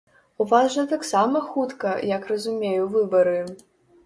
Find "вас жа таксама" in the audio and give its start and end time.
0.53-1.41